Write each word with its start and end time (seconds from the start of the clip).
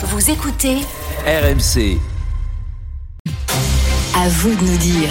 Vous 0.00 0.30
écoutez 0.30 0.76
RMC. 1.26 1.98
À 4.14 4.28
vous 4.28 4.54
de 4.54 4.62
nous 4.62 4.76
dire. 4.76 5.08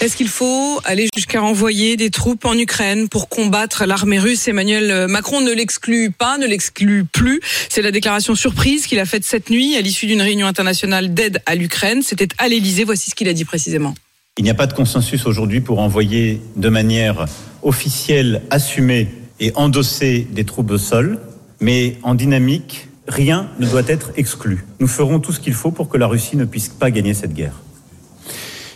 Est-ce 0.00 0.16
qu'il 0.16 0.26
faut 0.26 0.80
aller 0.84 1.06
jusqu'à 1.14 1.40
envoyer 1.40 1.96
des 1.96 2.10
troupes 2.10 2.44
en 2.44 2.54
Ukraine 2.54 3.08
pour 3.08 3.28
combattre 3.28 3.84
l'armée 3.84 4.18
russe? 4.18 4.48
Emmanuel 4.48 5.06
Macron 5.06 5.40
ne 5.40 5.52
l'exclut 5.52 6.10
pas, 6.10 6.36
ne 6.36 6.46
l'exclut 6.46 7.04
plus. 7.04 7.40
C'est 7.68 7.80
la 7.80 7.92
déclaration 7.92 8.34
surprise 8.34 8.88
qu'il 8.88 8.98
a 8.98 9.04
faite 9.04 9.24
cette 9.24 9.50
nuit 9.50 9.76
à 9.76 9.82
l'issue 9.82 10.06
d'une 10.06 10.22
réunion 10.22 10.48
internationale 10.48 11.14
d'aide 11.14 11.40
à 11.46 11.54
l'Ukraine. 11.54 12.02
C'était 12.02 12.26
à 12.38 12.48
l'Elysée. 12.48 12.82
Voici 12.82 13.10
ce 13.10 13.14
qu'il 13.14 13.28
a 13.28 13.32
dit 13.32 13.44
précisément. 13.44 13.94
Il 14.36 14.42
n'y 14.42 14.50
a 14.50 14.54
pas 14.54 14.66
de 14.66 14.72
consensus 14.74 15.26
aujourd'hui 15.26 15.60
pour 15.60 15.78
envoyer 15.78 16.40
de 16.56 16.68
manière 16.68 17.26
officielle, 17.62 18.42
assumée 18.50 19.06
et 19.38 19.52
endossée 19.54 20.26
des 20.32 20.44
troupes 20.44 20.72
au 20.72 20.78
sol, 20.78 21.20
mais 21.60 21.98
en 22.02 22.16
dynamique, 22.16 22.87
rien 23.08 23.48
ne 23.58 23.66
doit 23.66 23.82
être 23.86 24.12
exclu. 24.16 24.66
Nous 24.80 24.86
ferons 24.86 25.18
tout 25.18 25.32
ce 25.32 25.40
qu'il 25.40 25.54
faut 25.54 25.70
pour 25.70 25.88
que 25.88 25.96
la 25.96 26.06
Russie 26.06 26.36
ne 26.36 26.44
puisse 26.44 26.68
pas 26.68 26.90
gagner 26.90 27.14
cette 27.14 27.32
guerre. 27.32 27.54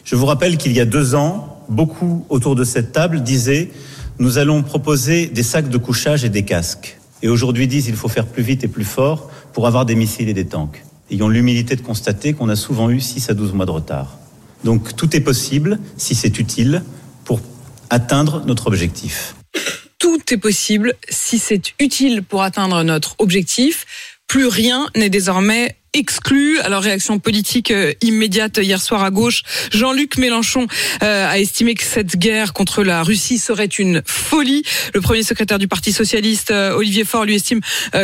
Je 0.04 0.16
vous 0.16 0.26
rappelle 0.26 0.56
qu'il 0.56 0.72
y 0.72 0.80
a 0.80 0.84
deux 0.84 1.14
ans, 1.14 1.62
beaucoup 1.68 2.26
autour 2.28 2.56
de 2.56 2.64
cette 2.64 2.92
table 2.92 3.22
disaient 3.22 3.70
nous 4.18 4.38
allons 4.38 4.62
proposer 4.62 5.26
des 5.26 5.42
sacs 5.42 5.68
de 5.68 5.78
couchage 5.78 6.24
et 6.24 6.28
des 6.28 6.44
casques. 6.44 6.98
Et 7.22 7.28
aujourd'hui 7.28 7.66
disent 7.66 7.88
il 7.88 7.96
faut 7.96 8.08
faire 8.08 8.26
plus 8.26 8.42
vite 8.42 8.64
et 8.64 8.68
plus 8.68 8.84
fort 8.84 9.30
pour 9.52 9.66
avoir 9.66 9.86
des 9.86 9.94
missiles 9.94 10.28
et 10.28 10.34
des 10.34 10.46
tanks. 10.46 10.84
Ayons 11.10 11.28
l'humilité 11.28 11.76
de 11.76 11.82
constater 11.82 12.32
qu'on 12.32 12.48
a 12.48 12.56
souvent 12.56 12.90
eu 12.90 13.00
6 13.00 13.30
à 13.30 13.34
12 13.34 13.52
mois 13.52 13.66
de 13.66 13.70
retard. 13.70 14.18
Donc 14.64 14.96
tout 14.96 15.14
est 15.16 15.20
possible, 15.20 15.78
si 15.96 16.14
c'est 16.14 16.38
utile, 16.38 16.82
pour 17.24 17.40
atteindre 17.90 18.42
notre 18.46 18.66
objectif. 18.66 19.34
Tout 19.98 20.20
est 20.30 20.38
possible 20.38 20.94
si 21.08 21.38
c'est 21.38 21.74
utile 21.78 22.22
pour 22.22 22.42
atteindre 22.42 22.82
notre 22.82 23.14
objectif. 23.18 23.86
Plus 24.32 24.46
rien 24.46 24.88
n'est 24.96 25.10
désormais 25.10 25.76
exclu. 25.94 26.58
Alors 26.60 26.82
réaction 26.82 27.18
politique 27.18 27.70
euh, 27.70 27.92
immédiate 28.00 28.58
hier 28.58 28.80
soir 28.80 29.04
à 29.04 29.10
gauche. 29.10 29.42
Jean-Luc 29.72 30.16
Mélenchon 30.16 30.66
euh, 31.02 31.28
a 31.28 31.38
estimé 31.38 31.74
que 31.74 31.84
cette 31.84 32.16
guerre 32.16 32.54
contre 32.54 32.82
la 32.82 33.02
Russie 33.02 33.38
serait 33.38 33.66
une 33.66 34.02
folie. 34.06 34.62
Le 34.94 35.02
premier 35.02 35.22
secrétaire 35.22 35.58
du 35.58 35.68
Parti 35.68 35.92
socialiste 35.92 36.50
euh, 36.50 36.74
Olivier 36.74 37.04
Faure 37.04 37.24
lui 37.24 37.34
estime 37.34 37.60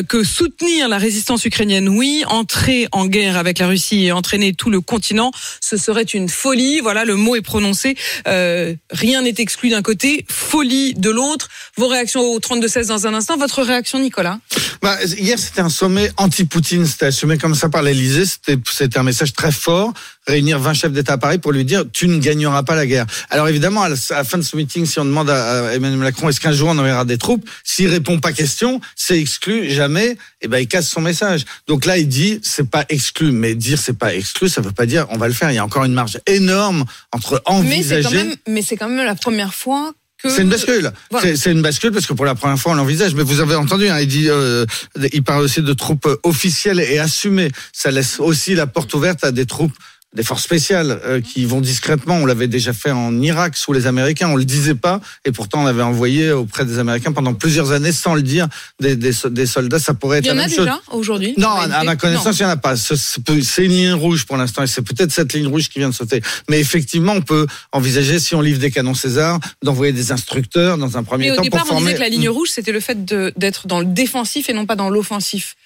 que 0.09 0.23
soutenir 0.23 0.89
la 0.89 0.99
résistance 0.99 1.45
ukrainienne, 1.45 1.89
oui, 1.89 2.25
entrer 2.29 2.89
en 2.93 3.07
guerre 3.07 3.37
avec 3.37 3.59
la 3.59 3.69
Russie 3.69 4.05
et 4.05 4.13
entraîner 4.13 4.53
tout 4.53 4.71
le 4.71 4.81
continent, 4.81 5.31
ce 5.61 5.77
serait 5.77 6.03
une 6.03 6.29
folie. 6.29 6.81
Voilà, 6.81 7.05
le 7.05 7.17
mot 7.17 7.37
est 7.37 7.43
prononcé. 7.43 7.97
rien 8.27 9.23
n'est 9.23 9.35
exclu 9.39 9.71
d'un 9.71 9.83
côté, 9.83 10.25
folie 10.29 10.95
de 10.95 11.11
l'autre. 11.11 11.49
Vos 11.77 11.89
réactions 11.89 12.21
au 12.21 12.39
32-16 12.39 12.89
dans 12.89 13.07
un 13.07 13.15
instant. 13.15 13.37
Votre 13.37 13.63
réaction, 13.63 13.99
Nicolas? 13.99 14.39
Bah, 14.83 14.99
Hier, 15.05 15.39
c'était 15.39 15.61
un 15.61 15.69
sommet 15.69 16.11
anti-Poutine. 16.17 16.87
C'était 16.87 17.07
assumé 17.07 17.39
comme 17.39 17.55
ça 17.55 17.69
par 17.79 17.85
l'Elysée. 17.85 18.25
C'était 18.27 18.99
un 18.99 19.05
message 19.05 19.33
très 19.33 19.53
fort. 19.53 19.93
Réunir 20.27 20.59
20 20.59 20.75
chefs 20.75 20.91
d'État 20.91 21.13
à 21.13 21.19
Paris 21.19 21.39
pour 21.39 21.53
lui 21.53 21.65
dire 21.65 21.85
tu 21.93 22.09
ne 22.09 22.19
gagneras 22.19 22.65
pas 22.65 22.75
la 22.75 22.87
guerre. 22.87 23.07
Alors 23.31 23.49
évidemment, 23.49 23.83
à 23.83 23.89
la, 23.89 23.97
fin 23.97 24.37
de 24.37 24.43
ce 24.43 24.57
meeting, 24.57 24.85
si 24.85 24.99
on 24.99 25.05
demande 25.05 25.31
à, 25.31 25.75
Emmanuel 25.75 26.01
Macron 26.01 26.29
est-ce 26.29 26.41
qu'un 26.41 26.51
jour 26.51 26.71
on 26.71 26.77
enverra 26.77 27.05
des 27.05 27.19
troupes, 27.19 27.49
s'il 27.63 27.89
répond 27.89 28.19
pas 28.19 28.33
question, 28.33 28.81
c'est 28.97 29.17
exclu, 29.19 29.71
jamais, 29.71 30.09
et 30.09 30.17
eh 30.43 30.49
ben 30.49 30.59
il 30.59 30.67
casse 30.67 30.89
son 30.89 31.01
message. 31.01 31.45
Donc 31.69 31.87
là, 31.87 31.99
il 31.99 32.09
dit 32.09 32.41
c'est 32.43 32.69
pas 32.69 32.85
exclu, 32.89 33.31
mais 33.31 33.55
dire 33.55 33.79
c'est 33.79 33.97
pas 33.97 34.13
exclu, 34.13 34.49
ça 34.49 34.61
veut 34.61 34.73
pas 34.73 34.87
dire 34.87 35.07
on 35.11 35.17
va 35.17 35.29
le 35.29 35.35
faire. 35.35 35.53
Il 35.53 35.55
y 35.55 35.59
a 35.59 35.65
encore 35.65 35.85
une 35.85 35.95
marge 35.95 36.19
énorme 36.27 36.85
entre 37.13 37.41
envisager. 37.47 38.39
Mais 38.49 38.63
c'est 38.63 38.77
quand, 38.77 38.89
même 38.89 39.07
la 39.07 39.15
première 39.15 39.55
fois 39.55 39.93
c'est 40.25 40.43
une 40.43 40.49
bascule. 40.49 40.93
C'est 41.35 41.53
une 41.53 41.63
bascule 41.63 41.93
parce 41.93 42.07
que 42.07 42.13
pour 42.13 42.25
la 42.25 42.35
première 42.35 42.59
fois 42.59 42.73
on 42.73 42.75
l'envisage. 42.75 43.15
Mais 43.15 43.23
vous 43.23 43.41
avez 43.41 43.55
entendu, 43.55 43.89
hein, 43.89 44.01
il 44.01 44.09
dit, 44.09 44.29
euh, 44.29 44.67
il 45.13 45.23
parle 45.23 45.43
aussi 45.43 45.63
de 45.63 45.73
troupes 45.73 46.09
officielles 46.25 46.81
et 46.81 46.99
assumées. 46.99 47.51
Ça 47.73 47.91
laisse 47.91 48.19
aussi 48.19 48.55
la 48.55 48.67
porte 48.67 48.93
ouverte 48.95 49.25
à 49.25 49.33
des 49.33 49.47
troupes 49.47 49.75
des 50.15 50.23
forces 50.23 50.43
spéciales 50.43 51.01
euh, 51.05 51.21
qui 51.21 51.45
vont 51.45 51.61
discrètement. 51.61 52.17
On 52.17 52.27
l'avait 52.27 52.49
déjà 52.49 52.73
fait 52.73 52.91
en 52.91 53.21
Irak 53.21 53.57
sous 53.57 53.73
les 53.73 53.87
Américains. 53.87 54.29
On 54.29 54.37
le 54.37 54.45
disait 54.45 54.75
pas, 54.75 55.01
et 55.25 55.33
pourtant 55.33 55.63
on 55.63 55.67
avait 55.67 55.83
envoyé 55.83 56.33
auprès 56.33 56.65
des 56.65 56.79
Américains 56.79 57.13
pendant 57.13 57.35
plusieurs 57.35 57.73
années 57.73 57.93
sans 57.93 58.15
le 58.15 58.23
dire 58.23 58.49
des, 58.81 58.97
des, 58.97 59.13
des 59.31 59.47
soldats. 59.47 59.79
Ça 59.79 59.95
pourrait 59.95 60.19
être. 60.19 60.25
Il 60.25 60.29
y 60.29 60.33
en 60.33 60.39
a 60.39 60.49
déjà 60.49 60.81
aujourd'hui. 60.93 61.35
Non, 61.37 61.51
à, 61.51 61.85
ma 61.85 61.97
connaissance, 61.97 62.39
il 62.39 62.43
y 62.43 62.47
en 62.47 62.51
a 62.51 62.57
pas. 62.57 62.77
C'est 62.77 63.65
une 63.65 63.71
ligne 63.71 63.93
rouge 63.93 64.25
pour 64.25 64.37
l'instant, 64.37 64.63
et 64.63 64.67
c'est 64.67 64.83
peut-être 64.83 65.13
cette 65.13 65.33
ligne 65.33 65.47
rouge 65.47 65.69
qui 65.69 65.79
vient 65.79 65.91
de 65.91 65.95
sauter. 65.95 66.23
Mais 66.49 66.59
effectivement, 66.59 67.13
on 67.13 67.23
peut 67.23 67.47
envisager, 67.73 68.19
si 68.19 68.35
on 68.35 68.41
livre 68.41 68.59
des 68.59 68.71
canons 68.71 68.95
César, 68.95 69.39
d'envoyer 69.63 69.93
des 69.93 70.11
instructeurs 70.11 70.79
dans 70.79 70.97
un 70.97 71.03
premier 71.03 71.31
Mais 71.31 71.37
temps. 71.37 71.43
Au 71.43 71.45
départ, 71.45 71.61
pour 71.61 71.69
former... 71.69 71.83
on 71.83 71.85
disait 71.87 71.97
que 71.97 72.01
la 72.01 72.09
ligne 72.09 72.29
rouge, 72.29 72.49
c'était 72.51 72.73
le 72.73 72.81
fait 72.81 73.05
d'être 73.05 73.67
dans 73.67 73.81
le 73.81 73.87
défensif 73.87 74.49
et 74.49 74.53
non 74.55 74.65
pas 74.65 74.77
dans 74.77 74.89
l'offensif. 74.89 75.57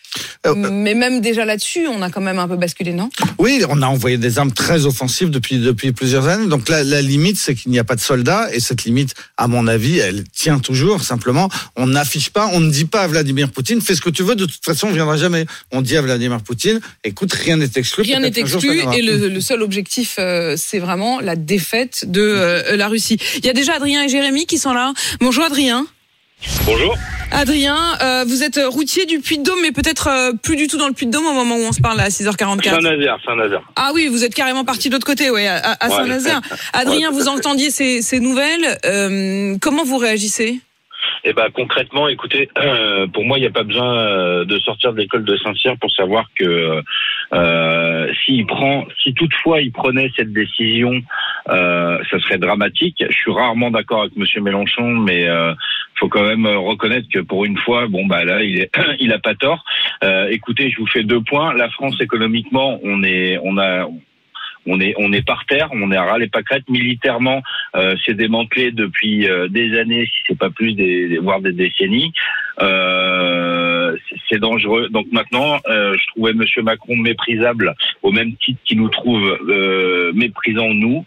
Euh, 0.47 0.55
mais 0.55 0.95
même 0.95 1.21
déjà 1.21 1.45
là-dessus, 1.45 1.87
on 1.87 2.03
a 2.03 2.11
quand 2.11 2.21
même 2.21 2.39
un 2.39 2.49
peu 2.49 2.57
basculé, 2.57 2.93
non? 2.93 3.09
Oui, 3.39 3.63
on 3.69 3.81
a 3.83 3.87
envoyé 3.87 4.19
des 4.19 4.39
armes 4.39 4.53
très 4.53 4.87
offensives 4.87 5.31
depuis 5.31 5.59
depuis 5.59 5.93
plusieurs 5.93 6.29
années. 6.29 6.49
Donc 6.49 6.69
la, 6.69 6.85
la 6.85 7.01
limite, 7.01 7.37
c'est 7.37 7.55
qu'il 7.55 7.71
n'y 7.71 7.79
a 7.79 7.85
pas 7.85 7.97
de 7.97 8.01
soldats, 8.01 8.49
et 8.53 8.61
cette 8.61 8.85
limite, 8.85 9.15
à 9.37 9.49
mon 9.49 9.67
avis, 9.67 9.99
elle 9.99 10.25
tient 10.25 10.59
toujours. 10.59 11.03
Simplement, 11.03 11.49
on 11.77 11.87
n'affiche 11.87 12.31
pas, 12.31 12.51
on 12.53 12.61
ne 12.61 12.71
dit 12.71 12.85
pas 12.85 13.03
à 13.03 13.07
Vladimir 13.07 13.51
Poutine, 13.51 13.81
fais 13.81 13.95
ce 13.95 14.01
que 14.01 14.11
tu 14.11 14.23
veux. 14.23 14.35
De 14.35 14.47
toute 14.47 14.65
façon, 14.65 14.89
on 14.89 14.93
viendra 14.93 15.17
jamais. 15.17 15.47
On 15.71 15.83
dit 15.83 15.97
à 15.97 16.03
Vladimir 16.03 16.41
Poutine, 16.43 16.81
écoute, 17.05 17.33
rien 17.33 17.57
n'est 17.57 17.71
exclu. 17.77 18.03
Rien 18.03 18.21
n'est 18.21 18.33
exclu, 18.37 18.83
et 18.93 19.03
le, 19.03 19.29
le, 19.29 19.41
seul 19.41 19.63
objectif, 19.63 20.17
euh, 20.19 20.55
c'est 20.57 20.79
vraiment 20.79 21.21
la 21.21 21.37
défaite 21.37 22.05
de 22.11 22.21
euh, 22.21 22.77
la 22.77 22.89
Russie. 22.89 23.19
Il 23.39 23.47
y 23.47 23.51
a 23.51 23.53
déjà 23.53 23.75
Adrien 23.75 24.05
et 24.05 24.09
Jérémy 24.09 24.47
qui 24.47 24.59
sont 24.59 24.73
là. 24.73 24.93
Bonjour 25.21 25.45
Adrien. 25.45 25.87
Bonjour. 26.67 26.97
Adrien, 27.33 27.77
euh, 28.03 28.25
vous 28.27 28.43
êtes 28.43 28.61
routier 28.67 29.07
du 29.07 29.19
Puy-de-Dôme, 29.21 29.59
mais 29.63 29.73
peut-être 29.73 30.09
euh, 30.09 30.33
plus 30.41 30.57
du 30.57 30.67
tout 30.69 30.77
dans 30.77 30.87
le 30.87 30.93
Puy-de-Dôme 30.93 31.27
au 31.27 31.33
moment 31.33 31.57
où 31.57 31.63
on 31.63 31.73
se 31.73 31.81
parle 31.81 31.99
à 32.01 32.09
6h44. 32.09 32.63
Saint-Nazaire, 32.65 33.17
Saint-Nazaire. 33.27 33.63
Ah 33.77 33.91
oui, 33.95 34.09
vous 34.09 34.23
êtes 34.25 34.35
carrément 34.35 34.65
parti 34.65 34.89
de 34.89 34.95
l'autre 34.95 35.07
côté, 35.07 35.31
ouais, 35.31 35.47
à, 35.47 35.77
à 35.81 35.89
Saint-Nazaire. 35.89 36.41
Adrien, 36.73 37.11
vous 37.11 37.29
entendiez 37.29 37.71
ces, 37.71 38.03
ces 38.03 38.21
nouvelles. 38.21 38.79
Euh, 38.85 39.57
comment 39.61 39.85
vous 39.85 39.97
réagissez? 39.97 40.61
Eh 41.25 41.33
ben 41.33 41.49
concrètement, 41.53 42.09
écoutez, 42.09 42.49
euh, 42.59 43.07
pour 43.07 43.25
moi, 43.25 43.39
il 43.39 43.43
n'y 43.43 43.47
a 43.47 43.51
pas 43.51 43.63
besoin 43.63 43.97
euh, 43.97 44.45
de 44.45 44.59
sortir 44.59 44.93
de 44.93 44.99
l'école 44.99 45.25
de 45.25 45.37
Saint-Cyr 45.37 45.77
pour 45.79 45.91
savoir 45.93 46.27
que 46.35 46.83
euh, 47.33 48.13
s'il 48.25 48.47
prend, 48.47 48.85
si 49.03 49.15
toutefois 49.15 49.61
il 49.61 49.73
prenait 49.73 50.11
cette 50.17 50.33
décision, 50.33 51.01
euh, 51.49 51.99
ça 52.11 52.19
serait 52.21 52.39
dramatique. 52.39 53.03
Je 53.09 53.15
suis 53.15 53.33
rarement 53.33 53.71
d'accord 53.71 54.03
avec 54.03 54.17
Monsieur 54.17 54.41
Mélenchon, 54.41 54.89
mais 54.89 55.29
euh, 55.29 55.55
faut 55.97 56.09
quand 56.09 56.25
même 56.25 56.47
reconnaître 56.47 57.09
que 57.13 57.21
pour 57.21 57.45
une 57.45 57.59
fois, 57.59 57.87
bon 57.87 58.07
bah 58.07 58.25
là, 58.25 58.43
il 58.43 58.61
est, 58.61 58.71
il 59.01 59.13
a 59.13 59.19
pas 59.19 59.35
tort. 59.35 59.65
Euh, 60.05 60.29
écoutez, 60.31 60.71
je 60.71 60.79
vous 60.79 60.87
fais 60.87 61.05
deux 61.05 61.21
points. 61.21 61.55
La 61.55 61.71
France 61.71 62.01
économiquement, 62.01 62.81
on 62.83 63.03
est, 63.05 63.39
on 63.43 63.59
a 63.59 63.89
on 64.67 64.81
est 64.81 64.95
on 64.99 65.13
est 65.13 65.27
par 65.27 65.45
terre, 65.47 65.69
on 65.73 65.91
est 65.91 65.97
à 65.97 66.05
ras 66.05 66.19
les 66.19 66.29
pâquerettes. 66.29 66.69
Militairement, 66.69 67.43
euh, 67.75 67.97
c'est 68.05 68.15
démantelé 68.15 68.71
depuis 68.71 69.29
euh, 69.29 69.49
des 69.49 69.79
années, 69.79 70.07
si 70.07 70.23
c'est 70.29 70.39
pas 70.39 70.51
plus, 70.51 70.75
des, 70.75 71.19
voire 71.19 71.41
des 71.41 71.53
décennies. 71.53 72.13
Euh, 72.61 73.97
c'est 74.29 74.39
dangereux. 74.39 74.89
Donc 74.91 75.07
maintenant, 75.11 75.59
euh, 75.67 75.95
je 75.99 76.07
trouvais 76.09 76.33
Monsieur 76.33 76.63
Macron 76.63 76.97
méprisable 76.97 77.75
au 78.03 78.13
même 78.13 78.35
titre 78.37 78.61
qu'il 78.65 78.79
nous 78.79 78.89
trouve 78.89 79.39
méprisant 80.15 80.73
nous, 80.75 81.05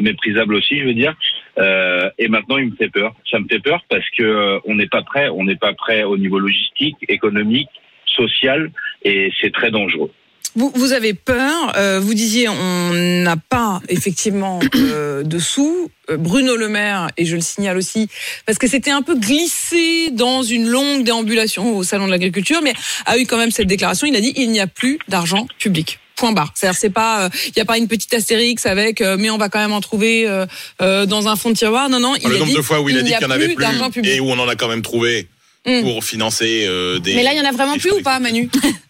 méprisable 0.00 0.54
aussi, 0.54 0.78
je 0.80 0.84
veux 0.84 0.94
dire. 0.94 1.14
et 1.56 2.28
maintenant, 2.28 2.58
il 2.58 2.70
me 2.70 2.76
fait 2.76 2.90
peur. 2.90 3.14
Ça 3.30 3.38
me 3.38 3.46
fait 3.48 3.60
peur 3.60 3.82
parce 3.88 4.08
que 4.16 4.60
on 4.64 4.74
n'est 4.74 4.86
pas 4.88 5.02
prêt. 5.02 5.28
On 5.28 5.44
n'est 5.44 5.56
pas 5.56 5.72
prêt 5.72 6.02
au 6.02 6.16
niveau 6.16 6.38
logistique, 6.38 6.96
économique, 7.08 7.70
social, 8.06 8.70
et 9.02 9.32
c'est 9.40 9.52
très 9.52 9.70
dangereux. 9.70 10.12
Vous, 10.56 10.72
vous 10.74 10.92
avez 10.92 11.14
peur. 11.14 11.72
Euh, 11.76 12.00
vous 12.00 12.14
disiez 12.14 12.48
on 12.48 12.92
n'a 12.92 13.36
pas 13.36 13.80
effectivement 13.88 14.60
euh, 14.74 15.22
de 15.22 15.38
sous. 15.38 15.90
Euh, 16.10 16.16
Bruno 16.16 16.56
Le 16.56 16.68
Maire, 16.68 17.08
et 17.16 17.26
je 17.26 17.36
le 17.36 17.42
signale 17.42 17.76
aussi, 17.76 18.08
parce 18.46 18.58
que 18.58 18.66
c'était 18.66 18.90
un 18.90 19.02
peu 19.02 19.14
glissé 19.14 20.10
dans 20.10 20.42
une 20.42 20.66
longue 20.66 21.04
déambulation 21.04 21.76
au 21.76 21.82
Salon 21.82 22.06
de 22.06 22.10
l'Agriculture, 22.10 22.60
mais 22.62 22.72
a 23.04 23.18
eu 23.18 23.26
quand 23.26 23.36
même 23.36 23.50
cette 23.50 23.66
déclaration. 23.66 24.06
Il 24.06 24.16
a 24.16 24.20
dit 24.20 24.32
il 24.36 24.50
n'y 24.50 24.60
a 24.60 24.66
plus 24.66 24.98
d'argent 25.08 25.46
public. 25.58 25.98
Point 26.16 26.32
barre. 26.32 26.52
C'est-à-dire 26.54 26.78
c'est 26.78 26.90
pas, 26.90 27.30
il 27.46 27.52
n'y 27.54 27.62
a 27.62 27.64
pas 27.64 27.78
une 27.78 27.86
petite 27.86 28.12
astérix 28.12 28.66
avec, 28.66 29.00
mais 29.00 29.30
on 29.30 29.38
va 29.38 29.48
quand 29.48 29.60
même 29.60 29.72
en 29.72 29.80
trouver 29.80 30.26
dans 30.80 31.28
un 31.28 31.36
fond 31.36 31.50
de 31.50 31.54
tiroir. 31.54 31.88
Non, 31.88 32.00
non. 32.00 32.14
Il 32.16 32.28
le 32.28 32.38
nombre 32.38 32.56
de 32.56 32.62
fois 32.62 32.80
où 32.80 32.88
il, 32.88 32.98
a 32.98 33.02
dit 33.02 33.10
qu'il 33.10 33.18
n'y 33.18 33.24
en 33.24 33.30
avait 33.30 33.54
plus 33.54 34.04
et 34.04 34.18
où 34.18 34.28
on 34.28 34.38
en 34.40 34.48
a 34.48 34.56
quand 34.56 34.66
même 34.66 34.82
trouvé 34.82 35.28
hmm. 35.64 35.82
pour 35.82 36.02
financer 36.02 36.66
des. 37.04 37.14
Mais 37.14 37.22
là, 37.22 37.34
il 37.34 37.38
y 37.38 37.40
en 37.40 37.48
a 37.48 37.52
vraiment 37.52 37.76
plus 37.76 37.92
ou 37.92 38.02
pas, 38.02 38.18
Manu? 38.18 38.50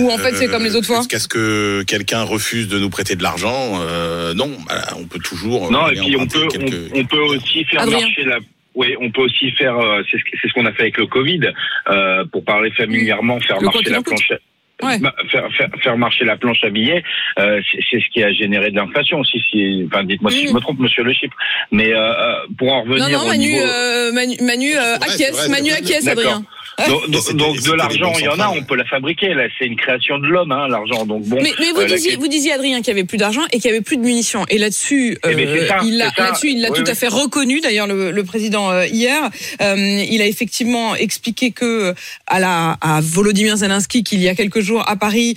ou 0.00 0.10
en 0.10 0.18
fait 0.18 0.34
c'est 0.34 0.48
comme 0.48 0.64
les 0.64 0.74
autres 0.74 0.86
fois 0.86 0.98
Jusqu'à 0.98 1.18
ce 1.18 1.28
que 1.28 1.82
quelqu'un 1.84 2.22
refuse 2.22 2.68
de 2.68 2.78
nous 2.78 2.90
prêter 2.90 3.14
de 3.14 3.22
l'argent, 3.22 3.80
euh, 3.80 4.34
non, 4.34 4.50
bah, 4.66 4.74
on 4.98 5.04
peut 5.04 5.20
toujours. 5.20 5.70
Non, 5.70 5.88
et 5.88 5.94
puis 5.94 6.16
on 6.16 6.26
peut, 6.26 6.48
on, 6.94 7.04
peut 7.04 7.20
aussi 7.20 7.64
faire 7.64 7.86
marcher 7.86 8.24
la. 8.24 8.38
Oui, 8.74 8.94
on 9.00 9.10
peut 9.10 9.22
aussi 9.22 9.50
faire. 9.52 9.78
Euh, 9.78 10.02
c'est 10.10 10.18
ce, 10.18 10.52
qu'on 10.52 10.66
a 10.66 10.72
fait 10.72 10.82
avec 10.82 10.98
le 10.98 11.06
Covid, 11.06 11.40
euh, 11.88 12.24
pour 12.32 12.44
parler 12.44 12.70
familièrement, 12.72 13.38
faire 13.40 13.60
marcher 13.62 13.90
la 13.90 14.02
planche. 14.02 14.32
Ouais. 14.82 14.98
Faire, 15.30 15.46
faire, 15.52 15.68
faire, 15.82 15.96
marcher 15.98 16.24
la 16.24 16.38
planche 16.38 16.64
à 16.64 16.70
billets, 16.70 17.04
euh, 17.38 17.60
c'est 17.90 18.00
ce 18.00 18.08
qui 18.10 18.22
a 18.22 18.32
généré 18.32 18.70
de 18.70 18.76
l'inflation 18.76 19.20
aussi. 19.20 19.38
Si, 19.50 19.84
enfin, 19.86 20.04
dites-moi 20.04 20.30
si 20.30 20.48
je 20.48 20.54
me 20.54 20.60
trompe, 20.60 20.78
Monsieur 20.78 21.02
Le 21.04 21.12
Chypre. 21.12 21.36
Mais 21.70 21.92
euh, 21.92 22.34
pour 22.56 22.72
en 22.72 22.82
revenir 22.82 23.10
non, 23.10 23.18
non, 23.18 23.24
au 23.24 23.28
Manu, 23.28 23.48
niveau... 23.48 23.66
Manu, 24.14 24.36
Manu, 24.40 24.74
Manu, 24.74 25.50
Manu, 25.50 25.70
Manu, 25.70 26.08
Adrien. 26.08 26.44
Donc, 27.34 27.60
de 27.62 27.72
l'argent, 27.72 28.12
il 28.18 28.24
y 28.24 28.28
en 28.28 28.38
a, 28.38 28.48
on 28.48 28.62
peut 28.62 28.76
la 28.76 28.84
fabriquer. 28.84 29.34
Là, 29.34 29.44
c'est 29.58 29.66
une 29.66 29.76
création 29.76 30.18
de 30.18 30.26
l'homme, 30.26 30.52
hein, 30.52 30.68
l'argent. 30.68 31.06
Donc 31.06 31.24
bon. 31.24 31.38
Mais, 31.42 31.52
vous, 31.74 31.84
disiez, 31.84 32.16
vous 32.16 32.28
disiez 32.28 32.52
Adrien 32.52 32.78
qu'il 32.78 32.88
y 32.88 32.90
avait 32.90 33.04
plus 33.04 33.18
d'argent 33.18 33.42
et 33.52 33.58
qu'il 33.58 33.70
y 33.70 33.74
avait 33.74 33.82
plus 33.82 33.96
de 33.96 34.02
munitions. 34.02 34.44
Et 34.48 34.58
là-dessus, 34.58 35.18
eh 35.28 35.34
ben, 35.34 35.48
il 35.84 35.98
l'a 35.98 36.10
là-dessus, 36.16 36.50
il 36.50 36.60
l'a 36.60 36.70
tout 36.70 36.84
à 36.86 36.94
fait 36.94 37.08
reconnu. 37.08 37.60
D'ailleurs, 37.60 37.86
le, 37.86 38.22
président 38.24 38.82
hier, 38.82 39.30
il 39.60 40.22
a 40.22 40.26
effectivement 40.26 40.94
expliqué 40.94 41.50
que 41.50 41.94
à 42.26 42.38
la 42.38 42.76
à 42.80 43.00
Volodymyr 43.00 43.56
Zelensky, 43.56 44.04
qu'il 44.04 44.20
y 44.20 44.28
a 44.28 44.34
quelques 44.34 44.60
jours 44.60 44.88
à 44.88 44.96
Paris, 44.96 45.36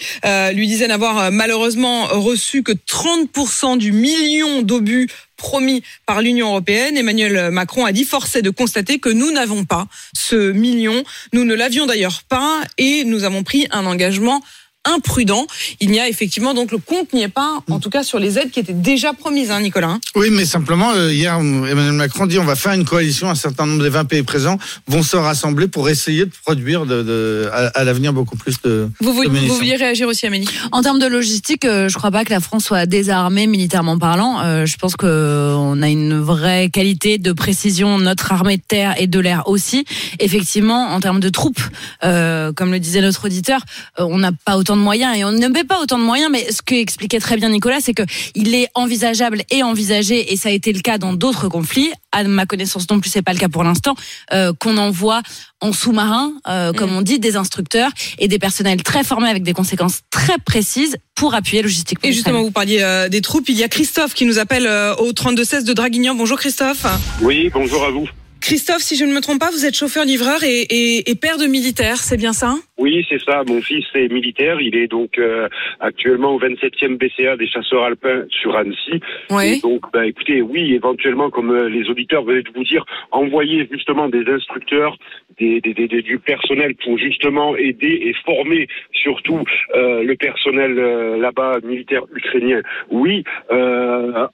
lui 0.53 0.67
disait 0.67 0.87
n'avoir 0.87 1.31
malheureusement 1.31 2.05
reçu 2.07 2.63
que 2.63 2.71
30% 2.71 3.77
du 3.77 3.91
million 3.91 4.61
d'obus 4.61 5.07
promis 5.43 5.83
par 6.05 6.21
l'Union 6.21 6.47
européenne. 6.47 6.95
Emmanuel 6.95 7.51
Macron 7.51 7.83
a 7.83 7.91
dit 7.91 8.05
force 8.05 8.37
est 8.37 8.41
de 8.41 8.49
constater 8.49 8.99
que 8.99 9.09
nous 9.09 9.29
n'avons 9.31 9.65
pas 9.65 9.87
ce 10.15 10.53
million. 10.53 11.03
Nous 11.33 11.43
ne 11.43 11.53
l'avions 11.53 11.85
d'ailleurs 11.85 12.23
pas 12.23 12.61
et 12.77 13.03
nous 13.03 13.25
avons 13.25 13.43
pris 13.43 13.67
un 13.71 13.85
engagement 13.85 14.41
imprudent. 14.85 15.47
Il 15.79 15.91
n'y 15.91 15.99
a 15.99 16.09
effectivement 16.09 16.53
donc 16.53 16.71
le 16.71 16.77
compte 16.77 17.13
n'y 17.13 17.23
est 17.23 17.29
pas, 17.29 17.59
en 17.69 17.79
tout 17.79 17.89
cas 17.89 18.03
sur 18.03 18.19
les 18.19 18.37
aides 18.37 18.51
qui 18.51 18.59
étaient 18.59 18.73
déjà 18.73 19.13
promises, 19.13 19.51
hein, 19.51 19.61
Nicolas. 19.61 19.97
Oui, 20.15 20.29
mais 20.31 20.45
simplement 20.45 20.91
euh, 20.91 21.11
hier 21.11 21.35
Emmanuel 21.35 21.93
Macron 21.93 22.25
dit 22.25 22.39
on 22.39 22.43
va 22.43 22.55
faire 22.55 22.73
une 22.73 22.85
coalition. 22.85 23.29
Un 23.29 23.35
certain 23.35 23.65
nombre 23.65 23.83
des 23.83 23.89
20 23.89 24.05
pays 24.05 24.23
présents 24.23 24.57
vont 24.87 25.03
se 25.03 25.15
rassembler 25.15 25.67
pour 25.67 25.89
essayer 25.89 26.25
de 26.25 26.31
produire 26.43 26.85
de, 26.85 27.49
à, 27.51 27.83
l'avenir 27.83 28.13
beaucoup 28.13 28.35
plus 28.35 28.61
de. 28.63 28.89
Vous, 28.99 29.13
vous, 29.13 29.23
vous 29.23 29.55
vouliez 29.55 29.75
réagir 29.75 30.07
aussi, 30.07 30.25
Amélie? 30.25 30.49
En 30.71 30.81
termes 30.81 30.99
de 30.99 31.07
logistique, 31.07 31.65
euh, 31.65 31.87
je 31.87 31.97
crois 31.97 32.11
pas 32.11 32.25
que 32.25 32.31
la 32.31 32.39
France 32.39 32.65
soit 32.65 32.85
désarmée 32.85 33.47
militairement 33.47 33.97
parlant. 33.97 34.41
Euh, 34.41 34.65
je 34.65 34.77
pense 34.77 34.95
que 34.95 35.53
on 35.55 35.81
a 35.81 35.89
une 35.89 36.19
vraie 36.19 36.69
qualité 36.69 37.17
de 37.17 37.31
précision. 37.31 37.97
Notre 37.97 38.31
armée 38.31 38.57
de 38.57 38.63
terre 38.67 38.95
et 38.97 39.07
de 39.07 39.19
l'air 39.19 39.47
aussi. 39.47 39.85
Effectivement, 40.19 40.87
en 40.89 40.99
termes 40.99 41.19
de 41.19 41.29
troupes, 41.29 41.61
comme 42.01 42.71
le 42.71 42.79
disait 42.79 43.01
notre 43.01 43.25
auditeur, 43.25 43.61
on 43.97 44.17
n'a 44.17 44.31
pas 44.31 44.57
autant 44.57 44.72
de 44.75 44.81
moyens 44.81 45.17
et 45.17 45.23
on 45.23 45.31
ne 45.31 45.47
met 45.47 45.63
pas 45.63 45.81
autant 45.81 45.97
de 45.97 46.03
moyens. 46.03 46.29
Mais 46.31 46.51
ce 46.51 46.61
que 46.61 46.75
expliquait 46.75 47.19
très 47.19 47.37
bien 47.37 47.49
Nicolas, 47.49 47.79
c'est 47.81 47.93
que 47.93 48.03
il 48.35 48.53
est 48.55 48.67
envisageable 48.73 49.43
et 49.49 49.63
envisagé, 49.63 50.33
et 50.33 50.37
ça 50.37 50.49
a 50.49 50.51
été 50.51 50.73
le 50.73 50.81
cas 50.81 50.97
dans 50.97 51.13
d'autres 51.13 51.47
conflits. 51.47 51.91
À 52.11 52.23
ma 52.23 52.45
connaissance 52.45 52.89
non 52.89 52.99
plus, 52.99 53.09
c'est 53.09 53.21
pas 53.21 53.33
le 53.33 53.39
cas 53.39 53.49
pour 53.49 53.63
l'instant, 53.63 53.95
euh, 54.33 54.53
qu'on 54.59 54.77
envoie 54.77 55.21
en 55.61 55.73
sous-marin, 55.73 56.33
euh, 56.47 56.73
comme 56.73 56.91
mm. 56.91 56.97
on 56.97 57.01
dit, 57.01 57.19
des 57.19 57.35
instructeurs 57.35 57.91
et 58.19 58.27
des 58.27 58.39
personnels 58.39 58.83
très 58.83 59.03
formés 59.03 59.29
avec 59.29 59.43
des 59.43 59.53
conséquences 59.53 60.01
très 60.11 60.37
précises 60.37 60.97
pour 61.15 61.33
appuyer 61.33 61.61
logistiquement. 61.61 62.07
Et 62.07 62.13
justement, 62.13 62.43
vous 62.43 62.51
parliez 62.51 62.81
euh, 62.81 63.09
des 63.09 63.21
troupes. 63.21 63.49
Il 63.49 63.57
y 63.57 63.63
a 63.63 63.69
Christophe 63.69 64.13
qui 64.13 64.25
nous 64.25 64.39
appelle 64.39 64.69
au 64.99 65.13
3216 65.13 65.63
de 65.63 65.73
Draguignan. 65.73 66.15
Bonjour 66.15 66.37
Christophe. 66.37 66.85
Oui, 67.21 67.49
bonjour 67.53 67.83
à 67.83 67.89
vous. 67.89 68.07
Christophe, 68.43 68.81
si 68.81 68.97
je 68.97 69.05
ne 69.05 69.13
me 69.13 69.21
trompe 69.21 69.39
pas, 69.39 69.51
vous 69.51 69.65
êtes 69.65 69.73
chauffeur-livreur 69.73 70.43
et, 70.43 71.09
et, 71.09 71.15
père 71.15 71.37
de 71.37 71.45
militaire, 71.45 72.03
c'est 72.03 72.17
bien 72.17 72.33
ça? 72.33 72.57
Oui, 72.79 73.05
c'est 73.07 73.21
ça. 73.21 73.43
Mon 73.47 73.61
fils 73.61 73.85
est 73.93 74.11
militaire. 74.11 74.59
Il 74.59 74.75
est 74.75 74.87
donc 74.87 75.19
euh, 75.19 75.47
actuellement 75.79 76.33
au 76.33 76.39
27e 76.39 76.97
BCA 76.97 77.37
des 77.37 77.45
chasseurs 77.45 77.83
alpins 77.83 78.23
sur 78.29 78.55
Annecy. 78.55 78.99
Oui. 79.29 79.61
donc, 79.61 79.83
bah, 79.93 80.07
écoutez, 80.07 80.41
oui, 80.41 80.73
éventuellement, 80.73 81.29
comme 81.29 81.51
euh, 81.51 81.69
les 81.69 81.87
auditeurs 81.89 82.23
venaient 82.23 82.41
de 82.41 82.49
vous 82.55 82.63
dire, 82.63 82.83
envoyer 83.11 83.67
justement 83.71 84.09
des 84.09 84.25
instructeurs, 84.27 84.97
des, 85.39 85.61
des, 85.61 85.73
des, 85.75 86.01
du 86.01 86.17
personnel 86.17 86.73
pour 86.83 86.97
justement 86.97 87.55
aider 87.55 87.99
et 88.05 88.13
former 88.25 88.67
surtout 88.91 89.43
euh, 89.75 90.03
le 90.03 90.15
personnel 90.15 90.73
là-bas 91.19 91.59
militaire 91.63 92.03
ukrainien. 92.15 92.61
Oui, 92.89 93.23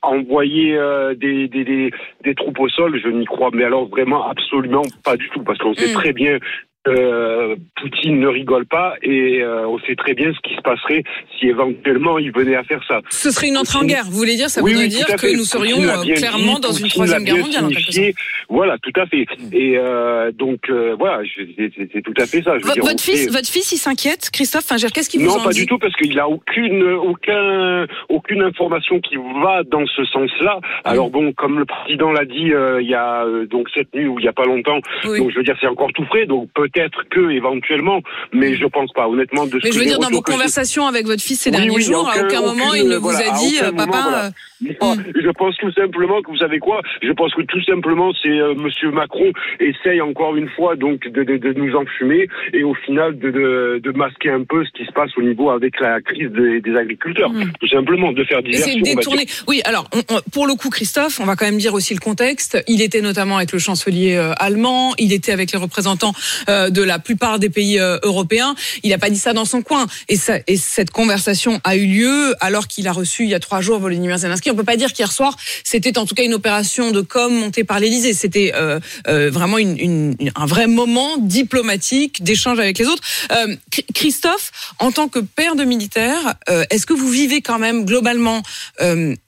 envoyer 0.02 0.80
des, 1.18 1.48
des, 1.50 1.92
des, 2.24 2.36
troupes 2.36 2.60
au 2.60 2.70
sol, 2.70 3.00
je 3.04 3.10
n'y 3.10 3.26
crois. 3.26 3.50
Mais 3.54 3.66
alors 3.66 3.88
vraiment 3.88 4.30
absolument 4.30 4.84
pas 5.04 5.18
du 5.18 5.30
tout, 5.30 5.44
parce 5.44 5.60
qu'on 5.60 5.74
sait 5.74 5.92
mm. 5.92 5.94
très 5.94 6.14
bien 6.14 6.40
euh, 6.88 7.56
Poutine 7.76 8.20
ne 8.20 8.28
rigole 8.28 8.66
pas 8.66 8.96
et 9.02 9.42
euh, 9.42 9.68
on 9.68 9.80
sait 9.80 9.96
très 9.96 10.14
bien 10.14 10.32
ce 10.34 10.40
qui 10.48 10.56
se 10.56 10.62
passerait 10.62 11.04
si 11.38 11.48
éventuellement 11.48 12.18
il 12.18 12.32
venait 12.32 12.56
à 12.56 12.64
faire 12.64 12.82
ça. 12.88 13.02
Ce 13.10 13.32
serait 13.32 13.50
une 13.50 13.58
entrée 13.58 13.80
en 13.80 13.86
guerre, 13.86 14.06
vous 14.06 14.18
voulez 14.18 14.36
dire 14.36 14.50
Ça 14.50 14.62
voudrait 14.62 14.88
dire 14.88 15.06
que 15.08 15.36
nous 15.36 15.44
serions 15.44 15.82
euh, 15.82 16.16
clairement 16.16 16.60
dans 16.60 16.72
une 16.72 16.88
troisième 16.88 17.24
guerre 17.24 17.38
mondiale 17.38 17.66
en 17.66 17.70
sorte. 17.70 18.00
Voilà, 18.48 18.78
tout 18.78 18.94
à 18.96 19.06
fait. 19.08 19.26
Et 19.52 19.78
euh, 19.78 20.32
donc 20.32 20.70
voilà, 20.98 21.22
c'est 21.58 22.02
tout 22.02 22.14
à 22.18 22.26
fait 22.26 22.42
ça. 22.44 22.58
votre 22.58 23.02
fils, 23.02 23.30
votre 23.30 23.50
fils, 23.50 23.72
il 23.74 23.78
s'inquiète, 23.78 24.30
Christophe. 24.32 24.66
Enfin, 24.70 24.88
qu'est-ce 24.94 25.10
qu'il 25.10 25.22
vous 25.22 25.28
Non, 25.28 25.44
pas 25.44 25.52
du 25.52 25.66
tout, 25.66 25.78
parce 25.78 25.96
qu'il 25.96 26.16
n'a 26.16 26.28
aucune, 26.28 26.84
aucun, 26.84 27.88
aucune 28.08 28.42
information 28.42 29.00
qui 29.02 29.16
va 29.44 29.64
dans 29.64 29.86
ce 29.86 30.06
sens-là. 30.06 30.60
Alors 30.86 31.10
bon, 31.10 31.34
comme 31.34 31.60
le 31.60 31.66
président 31.66 32.12
l'a 32.12 32.26
dit 32.26 32.52
il 32.80 32.88
y 32.88 32.96
a 32.96 33.26
donc 33.50 33.68
cette 33.74 33.94
nuit 33.94 34.08
ou 34.08 34.18
il 34.20 34.26
y 34.26 34.30
a 34.30 34.34
pas 34.34 34.46
longtemps, 34.46 34.80
donc 35.04 35.30
je 35.30 35.36
veux 35.36 35.44
dire 35.44 35.58
c'est 35.60 35.68
encore 35.68 35.92
tout 35.94 36.06
frais, 36.06 36.26
donc 36.26 36.50
peut 36.54 36.69
peut-être 36.70 37.04
que 37.10 37.32
éventuellement, 37.32 38.02
mais 38.34 38.56
je 38.56 38.66
pense 38.66 38.92
pas. 38.94 39.08
Honnêtement, 39.08 39.46
de 39.46 39.60
ce 39.60 39.66
mais 39.66 39.72
je 39.72 39.80
veux 39.80 39.86
dire 39.86 40.00
dans 40.00 40.10
vos 40.10 40.22
conversations 40.22 40.88
avec 40.88 41.06
votre 41.06 41.22
fils 41.22 41.40
ces 41.42 41.52
derniers 41.52 41.82
jours, 41.82 42.10
à 42.10 42.22
aucun 42.22 42.42
moment 42.42 42.74
il 42.74 42.88
ne 42.88 42.98
vous 42.98 43.10
a 43.10 43.38
dit, 43.40 43.58
euh, 43.62 43.72
papa. 43.72 44.32
Hmm. 44.62 44.96
Je 45.16 45.30
pense 45.30 45.56
tout 45.58 45.72
simplement 45.72 46.22
que 46.22 46.32
vous 46.32 46.38
savez 46.38 46.60
quoi 46.60 46.82
Je 47.02 47.12
pense 47.14 47.34
que 47.34 47.44
tout 47.44 47.64
simplement 47.64 48.12
c'est 48.22 48.28
euh, 48.28 48.56
Monsieur 48.56 48.92
Macron 48.92 49.32
essaye 49.62 50.02
encore 50.02 50.36
une 50.36 50.50
fois 50.50 50.76
donc 50.76 51.08
de, 51.08 51.24
de, 51.24 51.38
de 51.38 51.54
nous 51.54 51.76
enfumer 51.78 52.28
et 52.52 52.64
au 52.64 52.74
final 52.74 53.18
de, 53.18 53.80
de, 53.82 53.92
masquer 53.92 54.32
un 54.32 54.44
peu 54.44 54.66
ce 54.66 54.72
qui 54.72 54.86
se 54.86 54.92
passe 54.92 55.12
au 55.18 55.22
niveau 55.22 55.50
avec 55.50 55.80
la 55.80 56.02
crise 56.02 56.30
des, 56.32 56.60
des 56.60 56.76
agriculteurs. 56.76 57.30
Hmm. 57.30 57.52
Tout 57.60 57.68
simplement 57.70 58.12
de 58.12 58.24
faire 58.26 58.44
diversion. 58.44 58.82
détourner. 58.82 59.26
Oui, 59.48 59.62
alors 59.64 59.90
pour 60.34 60.46
le 60.46 60.56
coup, 60.56 60.70
Christophe, 60.70 61.20
on 61.20 61.26
va 61.26 61.36
quand 61.36 61.46
même 61.46 61.58
dire 61.58 61.74
aussi 61.74 61.94
le 61.94 62.00
contexte. 62.00 62.62
Il 62.68 62.82
était 62.82 63.02
notamment 63.02 63.38
avec 63.38 63.52
le 63.52 63.60
chancelier 63.60 64.16
euh, 64.16 64.34
allemand. 64.38 64.94
Il 64.98 65.14
était 65.14 65.32
avec 65.32 65.52
les 65.52 65.60
représentants 65.60 66.14
euh, 66.50 66.59
de 66.70 66.82
la 66.82 67.00
plupart 67.00 67.40
des 67.40 67.50
pays 67.50 67.80
européens. 67.80 68.56
Il 68.84 68.92
n'a 68.92 68.98
pas 68.98 69.10
dit 69.10 69.20
ça 69.20 69.34
dans 69.34 69.46
son 69.46 69.62
coin. 69.62 69.88
Et, 70.08 70.18
ça, 70.18 70.40
et 70.48 70.58
cette 70.58 70.92
conversation 70.92 71.60
a 71.64 71.76
eu 71.76 71.86
lieu 71.86 72.36
alors 72.40 72.68
qu'il 72.68 72.88
a 72.88 72.92
reçu 72.92 73.24
il 73.24 73.30
y 73.30 73.36
a 73.36 73.40
trois 73.40 73.62
jours 73.62 73.80
Volodymyr 73.80 74.18
Zelensky 74.18 74.52
on 74.52 74.56
peut 74.56 74.64
pas 74.64 74.78
dire 74.78 74.94
qu'hier 74.94 75.12
soir 75.12 75.36
c'était 75.64 75.98
en 75.98 76.06
tout 76.06 76.16
cas 76.16 76.24
une 76.24 76.34
opération 76.34 76.92
de 76.92 77.02
com 77.02 77.34
montée 77.34 77.64
par 77.64 77.80
l'Élysée. 77.80 78.14
C'était 78.14 78.52
euh, 78.56 78.80
euh, 79.08 79.30
vraiment 79.30 79.58
un 79.58 80.46
vrai 80.46 80.68
moment 80.68 81.18
diplomatique 81.18 82.24
d'échange 82.24 82.60
avec 82.60 82.78
les 82.78 82.86
autres. 82.86 83.04
Euh, 83.32 83.56
Christophe, 83.94 84.52
en 84.80 84.92
tant 84.92 85.08
que 85.08 85.20
père 85.20 85.56
de 85.56 85.64
militaire, 85.64 86.36
est-ce 86.70 86.86
que 86.86 86.94
vous 86.94 87.10
vivez 87.10 87.42
quand 87.42 87.60
même 87.60 87.86
globalement 87.86 88.42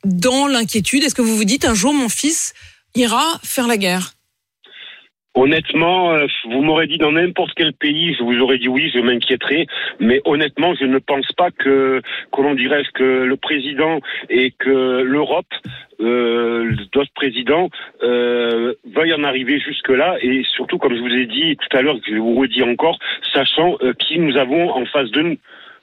dans 0.03 0.47
l'inquiétude? 0.47 1.03
Est-ce 1.03 1.15
que 1.15 1.21
vous 1.21 1.35
vous 1.35 1.45
dites 1.45 1.65
un 1.65 1.73
jour 1.73 1.93
mon 1.93 2.09
fils 2.09 2.53
ira 2.95 3.39
faire 3.43 3.67
la 3.67 3.77
guerre? 3.77 4.13
Honnêtement, 5.33 6.13
euh, 6.13 6.27
vous 6.49 6.61
m'aurez 6.61 6.87
dit 6.87 6.97
dans 6.97 7.13
n'importe 7.13 7.53
quel 7.55 7.71
pays, 7.71 8.13
je 8.15 8.23
vous 8.23 8.37
aurais 8.41 8.57
dit 8.57 8.67
oui, 8.67 8.91
je 8.93 8.99
m'inquiéterais. 8.99 9.65
Mais 9.99 10.21
honnêtement, 10.25 10.75
je 10.75 10.83
ne 10.83 10.99
pense 10.99 11.31
pas 11.37 11.51
que, 11.51 12.01
comment 12.31 12.53
dirais-je, 12.53 12.91
que 12.91 13.23
le 13.23 13.37
président 13.37 14.01
et 14.29 14.51
que 14.51 15.01
l'Europe, 15.01 15.53
euh, 16.01 16.75
d'autres 16.91 17.13
présidents, 17.15 17.69
euh, 18.03 18.73
veuillent 18.93 19.13
en 19.13 19.23
arriver 19.23 19.59
jusque-là. 19.59 20.17
Et 20.21 20.43
surtout, 20.53 20.77
comme 20.77 20.95
je 20.95 21.01
vous 21.01 21.15
ai 21.15 21.25
dit 21.27 21.55
tout 21.55 21.77
à 21.77 21.81
l'heure, 21.81 21.97
je 22.05 22.17
vous 22.17 22.35
redis 22.35 22.63
encore, 22.63 22.99
sachant 23.33 23.77
euh, 23.83 23.93
qui 23.93 24.19
nous 24.19 24.35
avons 24.35 24.69
en 24.71 24.85
face 24.85 25.11
de 25.11 25.21
nous. 25.21 25.37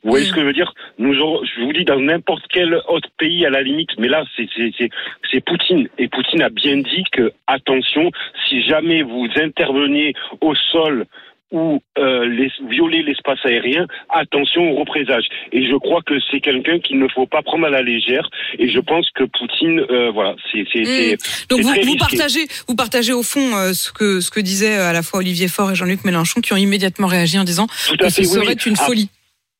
Vous 0.08 0.14
voyez 0.14 0.26
ce 0.26 0.32
que 0.32 0.40
je 0.40 0.46
veux 0.46 0.54
dire? 0.54 0.72
Nous, 0.98 1.12
je 1.12 1.60
vous 1.60 1.72
dis 1.74 1.84
dans 1.84 2.00
n'importe 2.00 2.44
quel 2.48 2.80
autre 2.88 3.10
pays 3.18 3.44
à 3.44 3.50
la 3.50 3.60
limite, 3.60 3.90
mais 3.98 4.08
là 4.08 4.24
c'est 4.34 5.40
Poutine 5.44 5.86
et 5.98 6.08
Poutine 6.08 6.40
a 6.40 6.48
bien 6.48 6.78
dit 6.78 7.04
que 7.12 7.30
attention, 7.46 8.10
si 8.48 8.62
jamais 8.62 9.02
vous 9.02 9.28
interveniez 9.36 10.14
au 10.40 10.54
sol 10.54 11.04
ou 11.50 11.80
euh, 11.98 12.26
les, 12.26 12.50
violer 12.70 13.02
l'espace 13.02 13.38
aérien, 13.44 13.86
attention 14.08 14.70
au 14.70 14.76
représages. 14.76 15.26
Et 15.52 15.66
je 15.66 15.76
crois 15.76 16.00
que 16.02 16.14
c'est 16.30 16.40
quelqu'un 16.40 16.78
qu'il 16.78 16.98
ne 16.98 17.08
faut 17.08 17.26
pas 17.26 17.42
prendre 17.42 17.66
à 17.66 17.70
la 17.70 17.82
légère. 17.82 18.28
Et 18.58 18.70
je 18.70 18.80
pense 18.80 19.08
que 19.14 19.24
Poutine, 19.24 19.80
euh, 19.90 20.10
voilà, 20.10 20.36
c'est 20.52 20.60
mmh. 20.60 21.16
donc 21.50 21.60
vous, 21.60 21.74
vous 21.82 21.96
partagez, 21.96 22.46
vous 22.66 22.74
partagez 22.74 23.12
au 23.12 23.22
fond 23.22 23.56
euh, 23.56 23.72
ce 23.74 23.92
que 23.92 24.20
ce 24.20 24.30
que 24.30 24.40
disaient 24.40 24.76
à 24.76 24.92
la 24.92 25.02
fois 25.02 25.20
Olivier 25.20 25.48
Faure 25.48 25.70
et 25.70 25.74
Jean-Luc 25.74 26.04
Mélenchon, 26.04 26.40
qui 26.40 26.54
ont 26.54 26.56
immédiatement 26.56 27.08
réagi 27.08 27.38
en 27.38 27.44
disant 27.44 27.66
que 27.98 28.08
ce 28.08 28.24
serait 28.24 28.52
une 28.54 28.76
ah, 28.78 28.84
folie. 28.84 29.10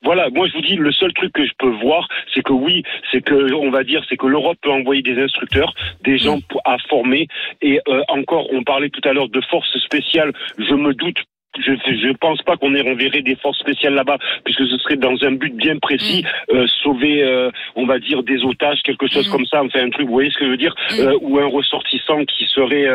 Voilà, 0.03 0.31
moi 0.31 0.47
je 0.47 0.53
vous 0.55 0.61
dis 0.61 0.77
le 0.77 0.93
seul 0.93 1.13
truc 1.13 1.33
que 1.33 1.45
je 1.45 1.53
peux 1.59 1.71
voir, 1.71 2.09
c'est 2.33 2.43
que 2.43 2.53
oui, 2.53 2.83
c'est 3.11 3.21
que 3.21 3.53
on 3.55 3.71
va 3.71 3.83
dire, 3.83 4.05
c'est 4.09 4.17
que 4.17 4.27
l'Europe 4.27 4.59
peut 4.63 4.71
envoyer 4.71 5.03
des 5.03 5.21
instructeurs, 5.21 5.75
des 6.03 6.19
gens 6.19 6.39
à 6.65 6.77
former, 6.89 7.27
et 7.63 7.81
euh, 7.89 8.03
encore, 8.09 8.47
on 8.53 8.63
parlait 8.63 8.91
tout 8.91 9.07
à 9.09 9.13
l'heure 9.13 9.29
de 9.29 9.41
forces 9.51 9.77
spéciales. 9.79 10.33
Je 10.59 10.75
me 10.75 10.95
doute 10.95 11.19
je 11.57 12.07
ne 12.09 12.13
pense 12.15 12.43
pas 12.43 12.57
qu'on 12.57 12.75
enverrait 12.75 13.23
des 13.23 13.37
forces 13.37 13.59
spéciales 13.59 13.95
là-bas, 13.95 14.19
puisque 14.45 14.67
ce 14.67 14.79
serait 14.79 14.97
dans 14.97 15.17
un 15.23 15.33
but 15.33 15.55
bien 15.55 15.79
précis, 15.79 16.23
mm. 16.23 16.57
euh, 16.57 16.67
sauver, 16.83 17.23
euh, 17.23 17.51
on 17.75 17.87
va 17.87 17.99
dire, 17.99 18.23
des 18.23 18.45
otages, 18.45 18.81
quelque 18.85 19.09
chose 19.09 19.29
mm. 19.29 19.33
comme 19.33 19.47
ça, 19.47 19.63
enfin 19.63 19.81
un 19.81 19.91
truc, 19.91 20.07
vous 20.07 20.13
voyez 20.13 20.31
ce 20.31 20.39
que 20.39 20.45
je 20.45 20.51
veux 20.51 20.57
dire, 20.57 20.75
mm. 20.91 21.01
euh, 21.01 21.19
ou 21.23 21.39
un 21.39 21.47
ressortissant 21.47 22.25
qui 22.25 22.47
serait, 22.47 22.87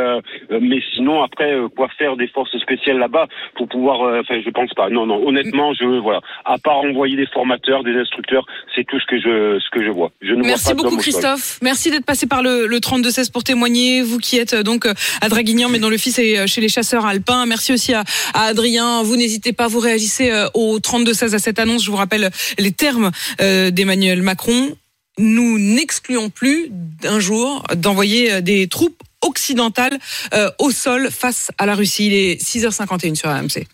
mais 0.61 0.79
sinon 0.93 1.23
après, 1.23 1.55
quoi 1.75 1.87
faire 1.97 2.15
des 2.17 2.27
forces 2.27 2.57
spéciales 2.57 2.97
là-bas 2.97 3.27
pour 3.55 3.67
pouvoir, 3.67 4.01
enfin 4.19 4.41
je 4.43 4.49
pense 4.49 4.73
pas. 4.73 4.89
Non, 4.89 5.05
non, 5.05 5.25
honnêtement, 5.25 5.73
je 5.73 5.85
voilà, 5.85 6.21
à 6.45 6.57
part 6.57 6.79
envoyer 6.79 7.15
des 7.15 7.27
formateurs, 7.27 7.83
des 7.83 7.95
instructeurs, 7.95 8.45
c'est 8.75 8.85
tout 8.85 8.99
ce 8.99 9.05
que 9.05 9.19
je 9.19 9.59
ce 9.59 9.69
que 9.69 9.83
je 9.83 9.89
vois. 9.89 10.11
Je 10.21 10.33
ne 10.33 10.43
Merci 10.43 10.73
beaucoup 10.73 10.97
Christophe. 10.97 11.59
Merci 11.61 11.91
d'être 11.91 12.05
passé 12.05 12.27
par 12.27 12.43
le, 12.43 12.67
le 12.67 12.77
32-16 12.77 13.31
pour 13.31 13.43
témoigner. 13.43 14.01
Vous 14.01 14.19
qui 14.19 14.37
êtes 14.37 14.55
donc 14.55 14.85
à 14.85 15.29
Draguignan, 15.29 15.69
mais 15.69 15.79
dont 15.79 15.89
le 15.89 15.97
fils 15.97 16.19
est 16.19 16.47
chez 16.47 16.61
les 16.61 16.69
chasseurs 16.69 17.05
alpins. 17.05 17.45
Merci 17.45 17.73
aussi 17.73 17.93
à 17.93 18.03
Adrien. 18.45 19.03
Vous 19.03 19.15
n'hésitez 19.15 19.53
pas, 19.53 19.67
vous 19.67 19.79
réagissez 19.79 20.31
au 20.53 20.79
32-16 20.79 21.35
à 21.35 21.39
cette 21.39 21.59
annonce. 21.59 21.83
Je 21.83 21.91
vous 21.91 21.97
rappelle 21.97 22.31
les 22.57 22.71
termes 22.71 23.11
d'Emmanuel 23.39 24.21
Macron. 24.21 24.75
Nous 25.17 25.59
n'excluons 25.59 26.29
plus 26.29 26.67
d'un 26.69 27.19
jour 27.19 27.63
d'envoyer 27.75 28.41
des 28.41 28.67
troupes 28.67 29.01
occidentales 29.21 29.99
au 30.59 30.71
sol 30.71 31.09
face 31.11 31.51
à 31.57 31.65
la 31.65 31.75
Russie. 31.75 32.07
Il 32.07 32.13
est 32.13 32.41
6h51 32.41 33.15
sur 33.15 33.29
AMC. 33.29 33.65